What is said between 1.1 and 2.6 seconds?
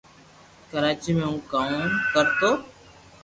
مي ھون ڪوم ڪرتو